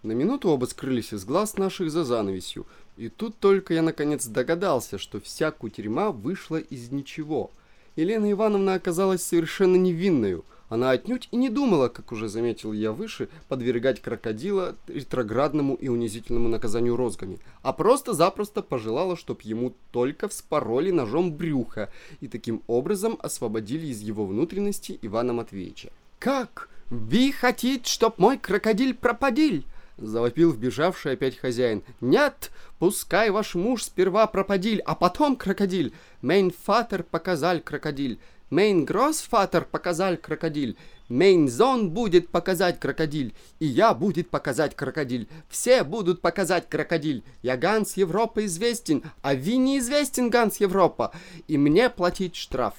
На 0.02 0.12
минуту 0.12 0.48
оба 0.48 0.64
скрылись 0.64 1.12
из 1.12 1.26
глаз 1.26 1.58
наших 1.58 1.90
за 1.90 2.04
занавесью, 2.04 2.66
и 2.96 3.10
тут 3.10 3.36
только 3.38 3.74
я 3.74 3.82
наконец 3.82 4.24
догадался, 4.26 4.96
что 4.96 5.20
вся 5.20 5.50
кутерьма 5.50 6.10
вышла 6.10 6.56
из 6.56 6.90
ничего. 6.90 7.50
Елена 7.96 8.32
Ивановна 8.32 8.74
оказалась 8.74 9.22
совершенно 9.22 9.76
невинною– 9.76 10.42
она 10.68 10.90
отнюдь 10.90 11.28
и 11.30 11.36
не 11.36 11.50
думала, 11.50 11.88
как 11.88 12.12
уже 12.12 12.28
заметил 12.28 12.72
я 12.72 12.92
выше, 12.92 13.28
подвергать 13.48 14.00
крокодила 14.00 14.76
ретроградному 14.86 15.74
и 15.74 15.88
унизительному 15.88 16.48
наказанию 16.48 16.96
розгами, 16.96 17.38
а 17.62 17.72
просто-запросто 17.72 18.62
пожелала, 18.62 19.16
чтоб 19.16 19.40
ему 19.42 19.74
только 19.90 20.28
вспороли 20.28 20.90
ножом 20.90 21.34
брюха 21.34 21.90
и 22.20 22.28
таким 22.28 22.62
образом 22.66 23.18
освободили 23.22 23.86
из 23.86 24.00
его 24.00 24.26
внутренности 24.26 24.98
Ивана 25.02 25.32
Матвеевича. 25.32 25.90
«Как? 26.18 26.68
Вы 26.90 27.32
хотите, 27.32 27.90
чтоб 27.90 28.18
мой 28.18 28.38
крокодиль 28.38 28.94
пропадил?» 28.94 29.64
Завопил 29.96 30.50
вбежавший 30.50 31.12
опять 31.12 31.36
хозяин. 31.36 31.84
«Нет, 32.00 32.50
пускай 32.78 33.30
ваш 33.30 33.54
муж 33.54 33.84
сперва 33.84 34.26
пропадиль, 34.26 34.80
а 34.80 34.96
потом 34.96 35.36
крокодиль. 35.36 35.92
Мейн 36.20 36.50
фатер 36.50 37.04
показаль 37.04 37.60
крокодиль. 37.60 38.18
Мейн 38.50 38.84
Гроссфатер 38.84 39.64
показал 39.64 40.16
крокодиль. 40.16 40.76
Мейн 41.08 41.48
Зон 41.48 41.90
будет 41.90 42.28
показать 42.28 42.78
крокодиль. 42.78 43.34
И 43.58 43.66
я 43.66 43.94
будет 43.94 44.30
показать 44.30 44.76
крокодиль. 44.76 45.28
Все 45.48 45.84
будут 45.84 46.20
показать 46.20 46.68
крокодиль. 46.68 47.24
Я 47.42 47.56
Ганс 47.56 47.96
Европа 47.96 48.44
известен, 48.46 49.02
а 49.22 49.34
вы 49.34 49.56
неизвестен 49.56 50.30
Ганс 50.30 50.58
Европа. 50.58 51.12
И 51.48 51.58
мне 51.58 51.90
платить 51.90 52.36
штраф. 52.36 52.74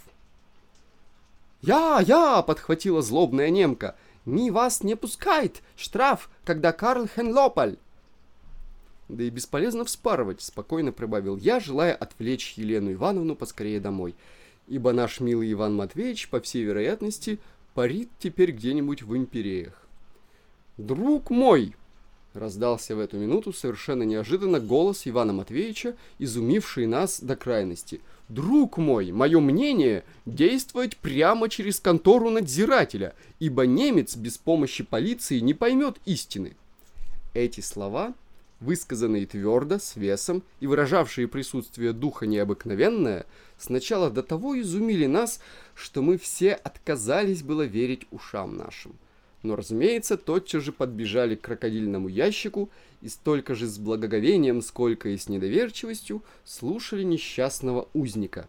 «Я, 1.62 2.00
я!»— 2.06 2.42
подхватила 2.44 3.02
злобная 3.02 3.50
немка. 3.50 3.96
«Ми 4.26 4.52
вас 4.52 4.84
не 4.84 4.96
пускает! 4.96 5.62
Штраф, 5.76 6.30
когда 6.44 6.72
Карл 6.72 7.08
Хенлопаль!» 7.08 7.78
«Да 9.08 9.24
и 9.24 9.30
бесполезно 9.30 9.84
вспарывать»,— 9.86 10.42
спокойно 10.44 10.92
прибавил 10.92 11.38
я, 11.38 11.60
желая 11.60 11.94
отвлечь 11.94 12.54
Елену 12.54 12.94
Ивановну 12.94 13.36
поскорее 13.36 13.80
домой 13.80 14.16
ибо 14.68 14.94
наш 14.94 15.20
милый 15.20 15.52
Иван 15.52 15.76
Матвеевич, 15.76 16.30
по 16.30 16.40
всей 16.42 16.64
вероятности, 16.64 17.40
парит 17.74 18.10
теперь 18.20 18.52
где-нибудь 18.52 19.04
в 19.04 19.16
империях. 19.16 19.88
«Друг 20.78 21.30
мой!»— 21.30 21.76
раздался 22.34 22.96
в 22.96 23.00
эту 23.00 23.18
минуту 23.18 23.54
совершенно 23.54 24.04
неожиданно 24.04 24.60
голос 24.60 25.08
Ивана 25.08 25.34
Матвеевича, 25.34 25.96
изумивший 26.20 26.86
нас 26.86 27.20
до 27.20 27.36
крайности. 27.36 28.02
«Друг 28.28 28.78
мой, 28.78 29.12
мое 29.12 29.40
мнение— 29.40 30.04
действовать 30.26 30.98
прямо 30.98 31.48
через 31.48 31.80
контору 31.80 32.32
надзирателя, 32.32 33.14
ибо 33.40 33.66
немец 33.66 34.16
без 34.16 34.38
помощи 34.38 34.84
полиции 34.84 35.40
не 35.40 35.54
поймет 35.54 35.98
истины». 36.06 36.56
Эти 37.34 37.62
слова 37.62 38.14
высказанные 38.60 39.26
твердо, 39.26 39.80
с 39.80 39.96
весом 39.96 40.44
и 40.60 40.68
выражавшие 40.68 41.28
присутствие 41.28 41.94
духа 41.94 42.26
необыкновенное, 42.26 43.26
сначала 43.58 44.10
до 44.10 44.24
того 44.24 44.60
изумили 44.60 45.06
нас, 45.06 45.40
что 45.74 46.02
мы 46.02 46.18
все 46.18 46.54
отказались 46.54 47.44
было 47.44 47.64
верить 47.64 48.08
ушам 48.12 48.58
нашим. 48.58 48.96
но, 49.44 49.56
разумеется, 49.56 50.18
тотчас 50.18 50.64
же 50.64 50.72
подбежали 50.72 51.36
к 51.36 51.42
крокодильному 51.42 52.08
ящику 52.08 52.72
и 53.02 53.10
столько 53.10 53.54
же 53.54 53.68
с 53.68 53.78
благоговением, 53.78 54.64
сколько 54.64 55.10
и 55.10 55.18
с 55.18 55.30
недоверчивостью 55.30 56.24
слушали 56.44 57.04
несчастного 57.04 57.88
узника. 57.94 58.48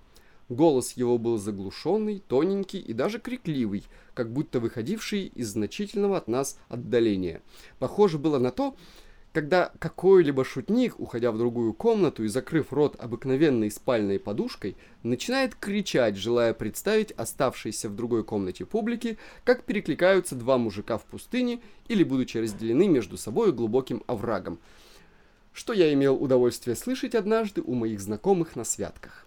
Голос 0.49 0.93
его 0.93 1.19
был 1.19 1.39
заглушенный, 1.39 2.23
тоненький 2.27 2.79
и 2.79 2.93
даже 2.93 3.19
крикливый, 3.19 3.85
как 4.15 4.33
будто 4.33 4.61
выходивший 4.61 5.27
из 5.27 5.49
значительного 5.49 6.17
от 6.17 6.29
нас 6.29 6.59
отдаления. 6.69 7.43
Похоже 7.79 8.19
было 8.19 8.39
на 8.39 8.53
то, 8.53 8.77
когда 9.37 9.71
какой-либо 9.81 10.47
шутник, 10.47 10.99
уходя 10.99 11.31
в 11.31 11.37
другую 11.37 11.75
комнату 11.75 12.25
и 12.25 12.27
закрыв 12.27 12.73
рот 12.73 12.97
обыкновенной 12.99 13.71
спальной 13.71 14.19
подушкой, 14.19 14.79
начинает 15.03 15.55
кричать, 15.55 16.17
желая 16.17 16.55
представить 16.55 17.13
оставшейся 17.13 17.91
в 17.91 17.95
другой 17.95 18.25
комнате 18.25 18.65
публике, 18.65 19.19
как 19.45 19.65
перекликаются 19.65 20.37
два 20.37 20.57
мужика 20.57 20.97
в 20.97 21.05
пустыне 21.05 21.61
или 21.87 22.03
будучи 22.03 22.39
разделены 22.39 22.89
между 22.89 23.19
собой 23.19 23.53
глубоким 23.53 24.03
оврагом, 24.07 24.59
что 25.53 25.75
я 25.75 25.93
имел 25.93 26.15
удовольствие 26.15 26.75
слышать 26.75 27.15
однажды 27.15 27.61
у 27.61 27.75
моих 27.75 28.01
знакомых 28.01 28.57
на 28.57 28.65
святках. 28.65 29.27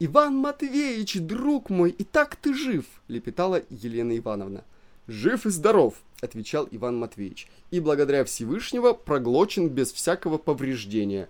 «Иван 0.00 0.34
Матвеевич, 0.34 1.20
друг 1.20 1.70
мой, 1.70 1.90
и 1.90 2.02
так 2.02 2.34
ты 2.34 2.52
жив!»— 2.52 2.86
лепетала 3.06 3.62
Елена 3.70 4.18
Ивановна. 4.18 4.64
«Жив 5.06 5.46
и 5.46 5.50
здоров!»— 5.50 5.94
отвечал 6.22 6.68
Иван 6.70 6.98
Матвеевич. 6.98 7.48
«И 7.70 7.80
благодаря 7.80 8.24
Всевышнего 8.24 8.92
проглочен 8.92 9.68
без 9.68 9.92
всякого 9.92 10.38
повреждения. 10.38 11.28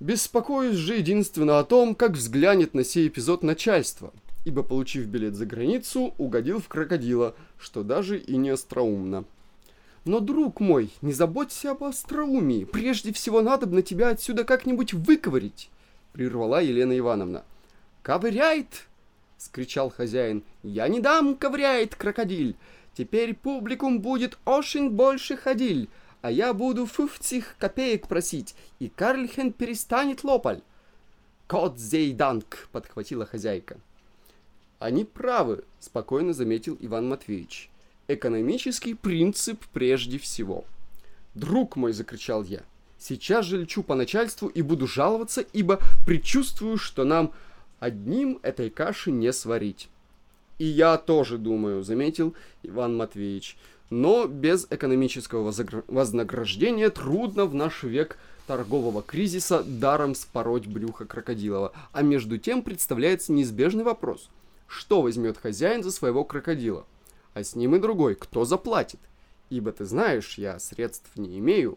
Беспокоюсь 0.00 0.76
же 0.76 0.96
единственно 0.96 1.58
о 1.58 1.64
том, 1.64 1.94
как 1.94 2.12
взглянет 2.12 2.74
на 2.74 2.84
сей 2.84 3.08
эпизод 3.08 3.42
начальство, 3.42 4.12
ибо, 4.44 4.62
получив 4.62 5.06
билет 5.06 5.34
за 5.34 5.46
границу, 5.46 6.14
угодил 6.18 6.60
в 6.60 6.68
крокодила, 6.68 7.36
что 7.58 7.82
даже 7.84 8.18
и 8.18 8.36
не 8.36 8.50
остроумно». 8.50 9.24
Но, 10.04 10.18
друг 10.18 10.58
мой, 10.58 10.90
не 11.00 11.12
заботься 11.12 11.70
об 11.70 11.84
остроумии. 11.84 12.64
Прежде 12.64 13.12
всего 13.12 13.40
надо 13.40 13.66
на 13.66 13.82
тебя 13.82 14.08
отсюда 14.08 14.42
как-нибудь 14.42 14.94
выковырить,— 14.94 15.70
прервала 16.12 16.60
Елена 16.60 16.98
Ивановна. 16.98 17.44
«Ковыряет!»— 18.02 18.88
скричал 19.38 19.90
хозяин. 19.90 20.42
«Я 20.64 20.88
не 20.88 20.98
дам, 20.98 21.36
ковыряет 21.36 21.94
крокодиль! 21.94 22.56
Теперь 22.94 23.34
публикум 23.34 24.00
будет 24.00 24.38
очень 24.44 24.90
больше 24.90 25.36
ходиль, 25.36 25.88
а 26.20 26.30
я 26.30 26.52
буду 26.52 26.86
фуфцих 26.86 27.56
копеек 27.58 28.06
просить, 28.06 28.54
и 28.78 28.88
Карльхен 28.88 29.52
перестанет 29.52 30.24
лопаль!» 30.24 30.62
«Кот 31.46 31.78
зейданг!»— 31.78 32.68
подхватила 32.72 33.26
хозяйка. 33.26 33.78
«Они 34.78 35.04
правы»,— 35.04 35.64
спокойно 35.80 36.32
заметил 36.32 36.76
Иван 36.80 37.08
Матвеевич. 37.08 37.70
«Экономический 38.08 38.94
принцип 38.94 39.64
прежде 39.72 40.18
всего». 40.18 40.64
«Друг 41.34 41.76
мой!»— 41.76 41.92
закричал 41.94 42.42
я. 42.42 42.62
«Сейчас 42.98 43.46
же 43.46 43.58
лечу 43.58 43.82
по 43.82 43.94
начальству 43.94 44.48
и 44.48 44.62
буду 44.62 44.86
жаловаться, 44.86 45.40
ибо 45.40 45.80
предчувствую, 46.04 46.78
что 46.78 47.04
нам 47.04 47.32
Одним 47.82 48.38
этой 48.44 48.70
каши 48.70 49.10
не 49.10 49.32
сварить. 49.32 49.88
И 50.62 50.64
я 50.64 50.96
тоже 50.96 51.38
думаю, 51.38 51.82
заметил 51.82 52.36
Иван 52.62 52.96
Матвеевич. 52.96 53.56
Но 53.90 54.28
без 54.28 54.68
экономического 54.70 55.52
вознаграждения 55.88 56.88
трудно 56.88 57.46
в 57.46 57.54
наш 57.56 57.82
век 57.82 58.16
торгового 58.46 59.02
кризиса 59.02 59.64
даром 59.64 60.14
спороть 60.14 60.68
брюхо 60.68 61.04
крокодилова. 61.04 61.72
А 61.90 62.02
между 62.02 62.38
тем 62.38 62.62
представляется 62.62 63.32
неизбежный 63.32 63.82
вопрос. 63.82 64.30
Что 64.68 65.02
возьмет 65.02 65.36
хозяин 65.36 65.82
за 65.82 65.90
своего 65.90 66.22
крокодила? 66.22 66.86
А 67.34 67.42
с 67.42 67.56
ним 67.56 67.74
и 67.74 67.80
другой, 67.80 68.14
кто 68.14 68.44
заплатит? 68.44 69.00
Ибо 69.50 69.72
ты 69.72 69.84
знаешь, 69.84 70.38
я 70.38 70.60
средств 70.60 71.10
не 71.16 71.40
имею, 71.40 71.76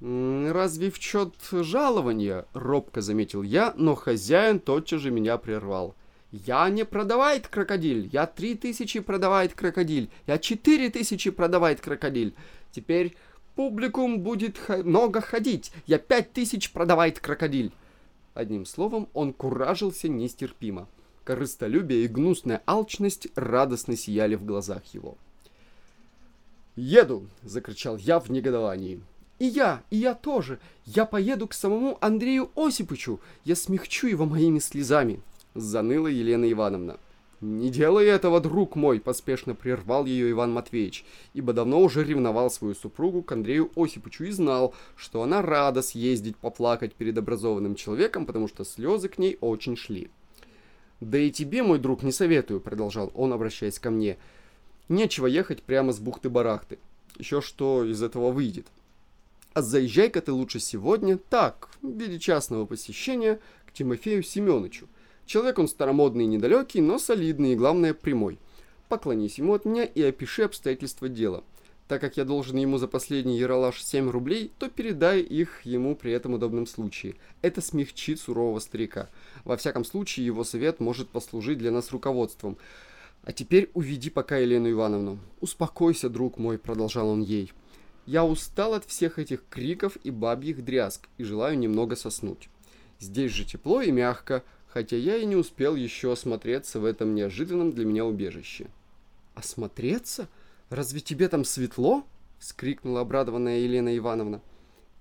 «Разве 0.00 0.90
в 0.90 0.96
счет 0.96 1.34
жалования?»— 1.52 2.46
робко 2.52 3.00
заметил 3.00 3.44
я, 3.44 3.74
но 3.76 3.94
хозяин 3.94 4.58
тотчас 4.58 5.02
же 5.02 5.12
меня 5.12 5.38
прервал. 5.38 5.94
«Я 6.30 6.68
не 6.68 6.84
продавает 6.84 7.48
крокодиль, 7.48 8.08
я 8.12 8.26
три 8.26 8.54
тысячи 8.54 9.00
продавает 9.00 9.54
крокодиль, 9.54 10.10
я 10.26 10.38
четыре 10.38 10.90
тысячи 10.90 11.30
продавает 11.30 11.80
крокодиль. 11.80 12.34
Теперь 12.70 13.16
публикум 13.54 14.20
будет 14.20 14.58
много 14.68 15.20
ходить, 15.20 15.72
я 15.86 15.98
пять 15.98 16.32
тысяч 16.32 16.72
продавает 16.72 17.18
крокодиль». 17.18 17.72
Одним 18.34 18.66
словом, 18.66 19.08
он 19.14 19.32
куражился 19.32 20.08
нестерпимо. 20.08 20.86
Корыстолюбие 21.24 22.04
и 22.04 22.08
гнусная 22.08 22.62
алчность 22.66 23.28
радостно 23.34 23.96
сияли 23.96 24.34
в 24.34 24.44
глазах 24.44 24.82
его. 24.94 25.16
«Еду!»— 26.76 27.26
закричал 27.42 27.96
я 27.96 28.20
в 28.20 28.30
негодовании. 28.30 29.00
И 29.38 29.46
я, 29.46 29.82
и 29.90 29.96
я 29.96 30.14
тоже. 30.14 30.58
Я 30.84 31.04
поеду 31.04 31.46
к 31.46 31.54
самому 31.54 31.96
Андрею 32.00 32.50
Осиповичу. 32.56 33.20
Я 33.44 33.54
смягчу 33.54 34.08
его 34.08 34.26
моими 34.26 34.58
слезами. 34.58 35.20
Заныла 35.58 36.06
Елена 36.06 36.50
Ивановна. 36.50 36.98
«Не 37.40 37.70
делай 37.70 38.06
этого, 38.06 38.40
друг 38.40 38.76
мой!»– 38.76 39.00
поспешно 39.04 39.54
прервал 39.54 40.06
ее 40.06 40.30
Иван 40.30 40.52
Матвеевич, 40.52 41.04
ибо 41.34 41.52
давно 41.52 41.80
уже 41.80 42.04
ревновал 42.04 42.50
свою 42.50 42.74
супругу 42.74 43.22
к 43.22 43.32
Андрею 43.32 43.70
Осиповичу 43.76 44.24
и 44.24 44.30
знал, 44.30 44.74
что 44.96 45.22
она 45.22 45.42
рада 45.42 45.82
съездить 45.82 46.36
поплакать 46.36 46.94
перед 46.94 47.16
образованным 47.18 47.74
человеком, 47.74 48.26
потому 48.26 48.48
что 48.48 48.64
слезы 48.64 49.08
к 49.08 49.18
ней 49.18 49.36
очень 49.40 49.76
шли. 49.76 50.10
«Да 51.00 51.18
и 51.18 51.30
тебе, 51.30 51.62
мой 51.62 51.78
друг, 51.78 52.02
не 52.02 52.12
советую»,– 52.12 52.60
продолжал 52.60 53.12
он, 53.14 53.32
обращаясь 53.32 53.78
ко 53.78 53.90
мне. 53.90 54.16
«Нечего 54.88 55.26
ехать 55.26 55.62
прямо 55.62 55.92
с 55.92 56.00
бухты-барахты. 56.00 56.78
Еще 57.18 57.40
что 57.40 57.84
из 57.84 58.02
этого 58.02 58.30
выйдет. 58.30 58.66
А 59.54 59.62
заезжай-ка 59.62 60.20
ты 60.20 60.32
лучше 60.32 60.60
сегодня, 60.60 61.18
так, 61.18 61.68
в 61.82 61.98
виде 61.98 62.18
частного 62.18 62.64
посещения, 62.66 63.40
к 63.66 63.72
Тимофею 63.72 64.22
Семеновичу. 64.22 64.88
Человек 65.28 65.58
он 65.58 65.68
старомодный 65.68 66.24
и 66.24 66.26
недалекий, 66.26 66.80
но 66.80 66.98
солидный 66.98 67.52
и, 67.52 67.54
главное, 67.54 67.92
прямой. 67.92 68.38
Поклонись 68.88 69.36
ему 69.36 69.52
от 69.52 69.66
меня 69.66 69.84
и 69.84 70.00
опиши 70.00 70.40
обстоятельства 70.40 71.06
дела. 71.06 71.44
Так 71.86 72.00
как 72.00 72.16
я 72.16 72.24
должен 72.24 72.56
ему 72.56 72.78
за 72.78 72.88
последний 72.88 73.36
яролаж 73.38 73.84
7 73.84 74.08
рублей, 74.08 74.50
то 74.58 74.70
передай 74.70 75.20
их 75.20 75.60
ему 75.66 75.94
при 75.96 76.12
этом 76.12 76.32
удобном 76.32 76.66
случае. 76.66 77.16
Это 77.42 77.60
смягчит 77.60 78.20
сурового 78.20 78.58
старика. 78.58 79.10
Во 79.44 79.58
всяком 79.58 79.84
случае, 79.84 80.24
его 80.24 80.44
совет 80.44 80.80
может 80.80 81.10
послужить 81.10 81.58
для 81.58 81.72
нас 81.72 81.92
руководством. 81.92 82.56
А 83.22 83.32
теперь 83.32 83.70
уведи 83.74 84.08
пока 84.08 84.38
Елену 84.38 84.70
Ивановну. 84.70 85.18
Успокойся, 85.42 86.08
друг 86.08 86.38
мой, 86.38 86.56
продолжал 86.56 87.10
он 87.10 87.20
ей. 87.20 87.52
Я 88.06 88.24
устал 88.24 88.72
от 88.72 88.86
всех 88.86 89.18
этих 89.18 89.44
криков 89.50 89.98
и 90.04 90.10
бабьих 90.10 90.64
дрязг 90.64 91.06
и 91.18 91.22
желаю 91.22 91.58
немного 91.58 91.96
соснуть. 91.96 92.48
Здесь 92.98 93.30
же 93.30 93.44
тепло 93.44 93.82
и 93.82 93.92
мягко, 93.92 94.42
хотя 94.78 94.96
я 94.96 95.16
и 95.16 95.24
не 95.24 95.34
успел 95.34 95.74
еще 95.74 96.12
осмотреться 96.12 96.78
в 96.78 96.84
этом 96.84 97.12
неожиданном 97.16 97.72
для 97.72 97.84
меня 97.84 98.04
убежище. 98.04 98.68
«Осмотреться? 99.34 100.28
Разве 100.70 101.00
тебе 101.00 101.28
там 101.28 101.44
светло?»— 101.44 102.04
скрикнула 102.38 103.00
обрадованная 103.00 103.58
Елена 103.58 103.96
Ивановна. 103.96 104.40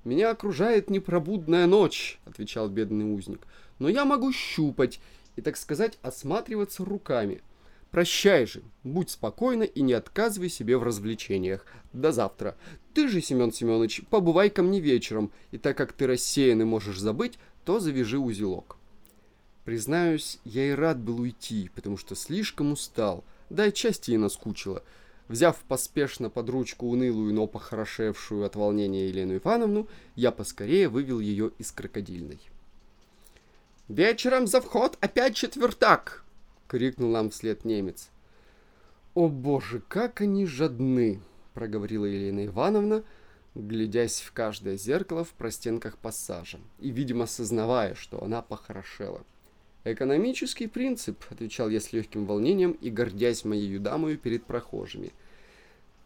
«Меня 0.04 0.32
окружает 0.32 0.90
непробудная 0.90 1.68
ночь»,— 1.68 2.20
отвечал 2.26 2.70
бедный 2.70 3.06
узник. 3.06 3.46
«Но 3.78 3.88
я 3.88 4.04
могу 4.04 4.34
щупать 4.34 5.00
и, 5.36 5.42
так 5.42 5.58
сказать, 5.58 6.00
осматриваться 6.02 6.84
руками. 6.84 7.44
Прощай 7.92 8.48
же, 8.48 8.64
будь 8.84 9.12
спокойна 9.12 9.62
и 9.62 9.82
не 9.82 9.94
отказывай 9.94 10.50
себе 10.50 10.76
в 10.80 10.82
развлечениях. 10.82 11.68
До 11.94 12.12
завтра. 12.12 12.58
Ты 12.96 13.08
же, 13.10 13.22
Семен 13.22 13.52
Семенович, 13.52 14.02
побывай 14.10 14.50
ко 14.50 14.64
мне 14.64 14.80
вечером, 14.80 15.32
и 15.52 15.60
так 15.60 15.78
как 15.78 15.94
ты 15.94 16.08
рассеян 16.08 16.64
и 16.64 16.66
можешь 16.66 16.98
забыть, 16.98 17.38
то 17.64 17.80
завяжи 17.80 18.18
узелок. 18.18 18.77
Признаюсь, 19.68 20.40
я 20.46 20.70
и 20.70 20.72
рад 20.72 20.98
был 20.98 21.20
уйти, 21.20 21.70
потому 21.76 21.98
что 21.98 22.16
слишком 22.16 22.72
устал, 22.72 23.26
да 23.50 23.66
и 23.66 23.74
части 23.74 24.12
и 24.12 24.18
наскучило. 24.18 24.82
Взяв 25.28 25.58
поспешно 25.58 26.30
под 26.30 26.50
ручку 26.50 26.88
унылую, 26.88 27.34
но 27.34 27.48
похорошевшую 27.48 28.46
от 28.46 28.56
волнения 28.56 29.10
Елену 29.10 29.36
Ивановну, 29.36 29.90
я 30.16 30.32
поскорее 30.32 30.88
вывел 30.88 31.20
ее 31.20 31.52
из 31.58 31.74
крокодильной. 31.74 32.40
«Вечером 33.90 34.48
за 34.48 34.62
вход 34.62 34.98
опять 35.02 35.36
четвертак!»— 35.36 36.24
крикнул 36.70 37.12
нам 37.12 37.30
вслед 37.30 37.66
немец. 37.66 38.08
«О 39.16 39.28
боже, 39.28 39.84
как 39.90 40.22
они 40.22 40.46
жадны!»— 40.46 41.20
проговорила 41.54 42.06
Елена 42.06 42.46
Ивановна, 42.46 43.04
глядясь 43.54 44.22
в 44.22 44.32
каждое 44.32 44.78
зеркало 44.78 45.26
в 45.26 45.32
простенках 45.32 45.98
пассажа 45.98 46.62
и, 46.80 46.90
видимо, 46.90 47.26
сознавая, 47.26 47.96
что 47.96 48.24
она 48.24 48.42
похорошела. 48.42 49.26
«Экономический 49.94 50.68
принцип»,— 50.68 51.24
отвечал 51.30 51.70
я 51.70 51.80
с 51.80 51.94
легким 51.94 52.26
волнением 52.26 52.72
и 52.72 52.90
гордясь 52.90 53.46
моей 53.46 53.78
дамою 53.78 54.18
перед 54.18 54.44
прохожими. 54.44 55.12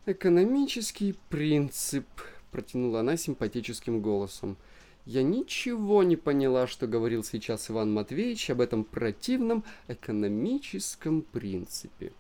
«Экономический 0.06 1.16
принцип»,— 1.30 2.06
протянула 2.52 3.00
она 3.00 3.18
симпатическим 3.18 4.02
голосом.— 4.02 4.58
я 5.06 5.24
ничего 5.24 6.04
не 6.04 6.16
поняла, 6.16 6.68
что 6.68 6.86
говорил 6.86 7.24
сейчас 7.24 7.72
Иван 7.72 7.92
Матвеевич 7.92 8.52
об 8.52 8.62
этом 8.62 8.84
противном 8.84 9.64
экономическом 9.88 11.24
принципе. 11.24 12.14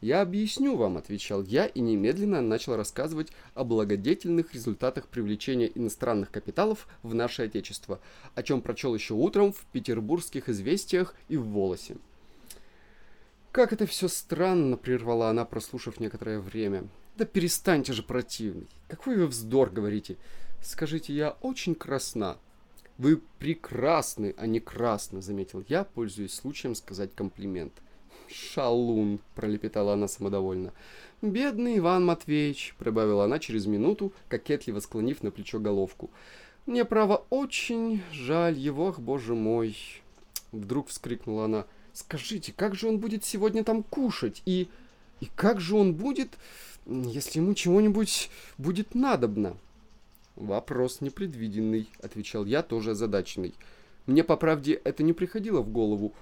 «Я 0.00 0.20
объясню 0.20 0.76
вам»,— 0.76 0.96
отвечал 0.98 1.42
я 1.42 1.66
и 1.66 1.80
немедленно 1.80 2.40
начал 2.40 2.76
рассказывать 2.76 3.32
о 3.54 3.64
благодетельных 3.64 4.54
результатах 4.54 5.08
привлечения 5.08 5.70
иностранных 5.74 6.30
капиталов 6.30 6.86
в 7.02 7.14
наше 7.14 7.42
Отечество, 7.42 8.00
о 8.34 8.42
чем 8.44 8.62
прочел 8.62 8.94
еще 8.94 9.14
утром 9.14 9.52
в 9.52 9.64
петербургских 9.72 10.48
известиях 10.48 11.14
и 11.28 11.36
в 11.36 11.46
«Волосе». 11.46 11.96
«Как 13.50 13.72
это 13.72 13.86
все 13.86 14.06
странно!»— 14.06 14.76
прервала 14.78 15.30
она, 15.30 15.44
прослушав 15.44 15.98
некоторое 15.98 16.38
время. 16.38 16.86
«Да 17.16 17.24
перестаньте 17.24 17.92
же, 17.92 18.04
противный! 18.04 18.68
Какой 18.86 19.16
вы 19.16 19.26
вздор 19.26 19.70
говорите! 19.70 20.16
Скажите, 20.62 21.12
я 21.12 21.30
очень 21.40 21.74
красна!» 21.74 22.36
«Вы 22.98 23.20
прекрасны, 23.38 24.34
а 24.36 24.46
не 24.46 24.60
красны»,— 24.60 25.22
заметил 25.22 25.64
я, 25.68 25.82
пользуясь 25.82 26.34
случаем 26.34 26.76
сказать 26.76 27.14
комплимент. 27.14 27.72
«Шалун»,— 28.28 29.20
пролепетала 29.34 29.94
она 29.94 30.08
самодовольно. 30.08 30.72
«Бедный 31.22 31.78
Иван 31.78 32.04
Матвеевич»,— 32.04 32.74
прибавила 32.78 33.24
она 33.24 33.38
через 33.38 33.66
минуту, 33.66 34.12
кокетливо 34.28 34.80
склонив 34.80 35.22
на 35.22 35.30
плечо 35.30 35.58
головку. 35.58 36.10
«Мне, 36.66 36.84
право, 36.84 37.24
очень 37.30 38.02
жаль 38.12 38.56
его, 38.56 38.88
ах, 38.88 39.00
боже 39.00 39.34
мой!» 39.34 39.76
Вдруг 40.52 40.88
вскрикнула 40.88 41.46
она. 41.46 41.66
«Скажите, 41.92 42.52
как 42.56 42.74
же 42.74 42.88
он 42.88 42.98
будет 42.98 43.24
сегодня 43.24 43.64
там 43.64 43.82
кушать? 43.82 44.42
И... 44.46 44.68
и 45.20 45.28
как 45.34 45.60
же 45.60 45.74
он 45.74 45.94
будет, 45.94 46.38
если 46.86 47.40
ему 47.40 47.54
чего-нибудь 47.54 48.30
будет 48.58 48.94
надобно?» 48.94 49.56
«Вопрос 50.36 51.00
непредвиденный»,— 51.00 51.88
отвечал 52.02 52.44
я, 52.44 52.62
тоже 52.62 52.92
озадаченный. 52.92 53.54
«Мне, 54.06 54.22
по 54.22 54.36
правде, 54.36 54.74
это 54.84 55.02
не 55.02 55.12
приходило 55.12 55.62
в 55.62 55.70
голову. 55.70 56.12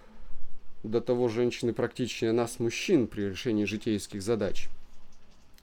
До 0.86 1.00
того 1.00 1.28
женщины 1.28 1.72
практичнее 1.72 2.32
нас, 2.32 2.58
мужчин, 2.58 3.06
при 3.06 3.22
решении 3.22 3.64
житейских 3.64 4.22
задач». 4.22 4.68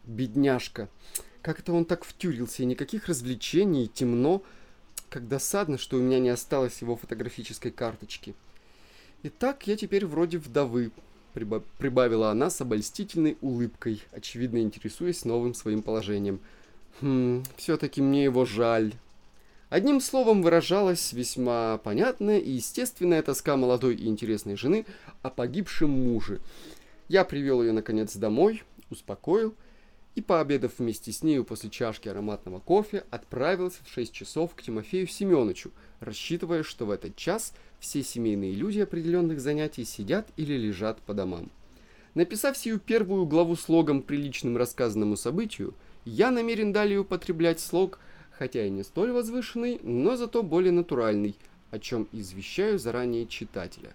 «Бедняжка! 0.06 0.90
Как 1.42 1.60
это 1.60 1.74
он 1.74 1.86
так 1.86 2.04
втюрился, 2.06 2.64
и 2.64 2.66
никаких 2.66 3.08
развлечений, 3.08 3.88
темно. 3.88 4.44
Как 5.10 5.28
досадно, 5.28 5.78
что 5.78 5.98
у 5.98 6.02
меня 6.02 6.20
не 6.20 6.30
осталось 6.30 6.82
его 6.82 6.96
фотографической 6.96 7.72
карточки. 7.72 8.34
Итак, 9.24 9.68
я 9.68 9.78
теперь 9.78 10.06
вроде 10.06 10.38
вдовы»,— 10.38 10.92
прибавила 11.34 12.32
она 12.32 12.50
с 12.50 12.62
обольстительной 12.62 13.38
улыбкой, 13.42 14.04
очевидно 14.12 14.60
интересуясь 14.60 15.26
новым 15.26 15.54
своим 15.54 15.82
положением— 15.82 16.40
Хм, 17.02 17.44
все-таки 17.58 18.02
мне 18.02 18.24
его 18.24 18.46
жаль. 18.46 18.94
Одним 19.74 20.02
словом 20.02 20.44
выражалась 20.44 21.14
весьма 21.14 21.80
понятная 21.80 22.38
и 22.38 22.52
естественная 22.52 23.24
тоска 23.24 23.58
молодой 23.58 23.96
и 23.96 24.06
интересной 24.06 24.56
жены 24.56 24.86
о 25.24 25.32
погибшем 25.32 25.90
муже. 25.90 26.42
Я 27.08 27.26
привел 27.26 27.64
ее, 27.64 27.72
наконец, 27.72 28.16
домой, 28.16 28.62
успокоил 28.92 29.56
и, 30.14 30.22
пообедав 30.22 30.78
вместе 30.78 31.12
с 31.12 31.24
нею 31.24 31.44
после 31.44 31.72
чашки 31.72 32.08
ароматного 32.08 32.60
кофе, 32.60 33.04
отправился 33.10 33.80
в 33.84 33.90
6 33.90 34.14
часов 34.14 34.54
к 34.54 34.62
Тимофею 34.62 35.08
Семеновичу, 35.08 35.72
рассчитывая, 36.02 36.62
что 36.62 36.86
в 36.86 36.92
этот 36.92 37.16
час 37.16 37.52
все 37.80 38.04
семейные 38.04 38.54
люди 38.54 38.80
определенных 38.80 39.42
занятий 39.42 39.86
сидят 39.86 40.28
или 40.38 40.54
лежат 40.54 41.00
по 41.00 41.16
домам. 41.16 41.50
Написав 42.14 42.56
сию 42.56 42.80
первую 42.80 43.26
главу 43.26 43.56
слогом, 43.56 44.04
приличным 44.04 44.56
рассказанному 44.56 45.18
событию, 45.18 45.74
я 46.06 46.30
намерен 46.30 46.74
далее 46.74 47.00
употреблять 47.00 47.60
слог, 47.60 47.98
хотя 48.38 48.65
и 48.65 48.69
не 48.69 48.84
столь 48.84 49.12
возвышенный, 49.12 49.80
но 49.84 50.15
зато 50.15 50.43
более 50.43 50.72
натуральный, 50.72 51.36
о 51.72 51.80
чем 51.80 52.08
извещаю 52.12 52.80
заранее 52.80 53.26
читателя. 53.26 53.91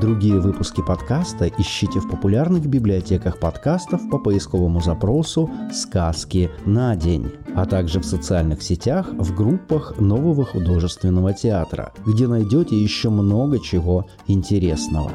Другие 0.00 0.40
выпуски 0.40 0.82
подкаста 0.84 1.46
ищите 1.46 2.00
в 2.00 2.08
популярных 2.10 2.66
библиотеках 2.66 3.38
подкастов 3.38 4.00
по 4.10 4.18
поисковому 4.18 4.80
запросу 4.80 5.48
«Сказки 5.72 6.50
на 6.66 6.96
день», 6.96 7.30
а 7.54 7.66
также 7.66 8.00
в 8.00 8.04
социальных 8.04 8.62
сетях 8.62 9.08
в 9.12 9.34
группах 9.34 9.98
Нового 9.98 10.44
художественного 10.44 11.32
театра, 11.32 11.92
где 12.04 12.26
найдете 12.26 12.76
еще 12.76 13.10
много 13.10 13.60
чего 13.60 14.08
интересного. 14.26 15.12